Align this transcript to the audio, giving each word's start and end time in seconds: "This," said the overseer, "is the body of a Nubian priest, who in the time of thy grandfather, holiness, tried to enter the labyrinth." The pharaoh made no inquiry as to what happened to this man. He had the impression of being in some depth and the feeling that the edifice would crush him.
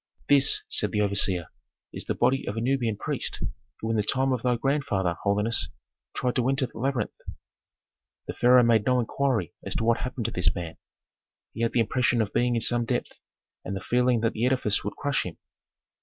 "This," 0.29 0.63
said 0.67 0.91
the 0.91 1.01
overseer, 1.01 1.49
"is 1.93 2.05
the 2.05 2.15
body 2.15 2.47
of 2.47 2.57
a 2.57 2.59
Nubian 2.59 2.97
priest, 2.97 3.43
who 3.81 3.91
in 3.91 3.97
the 3.97 4.01
time 4.01 4.31
of 4.33 4.41
thy 4.41 4.55
grandfather, 4.55 5.15
holiness, 5.21 5.69
tried 6.15 6.35
to 6.37 6.49
enter 6.49 6.65
the 6.65 6.79
labyrinth." 6.79 7.17
The 8.25 8.33
pharaoh 8.33 8.63
made 8.63 8.87
no 8.87 8.99
inquiry 8.99 9.53
as 9.63 9.75
to 9.75 9.83
what 9.83 9.99
happened 9.99 10.25
to 10.25 10.31
this 10.31 10.55
man. 10.55 10.77
He 11.53 11.61
had 11.61 11.73
the 11.73 11.81
impression 11.81 12.19
of 12.19 12.33
being 12.33 12.55
in 12.55 12.61
some 12.61 12.83
depth 12.83 13.19
and 13.63 13.75
the 13.75 13.79
feeling 13.79 14.21
that 14.21 14.33
the 14.33 14.43
edifice 14.47 14.83
would 14.83 14.95
crush 14.95 15.23
him. 15.23 15.37